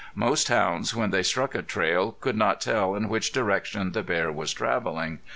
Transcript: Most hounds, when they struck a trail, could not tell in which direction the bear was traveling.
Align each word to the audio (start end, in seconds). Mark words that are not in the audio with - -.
Most 0.15 0.47
hounds, 0.47 0.95
when 0.95 1.11
they 1.11 1.21
struck 1.21 1.53
a 1.53 1.61
trail, 1.61 2.13
could 2.19 2.35
not 2.35 2.59
tell 2.59 2.95
in 2.95 3.07
which 3.07 3.31
direction 3.31 3.91
the 3.91 4.01
bear 4.01 4.31
was 4.31 4.51
traveling. 4.51 5.19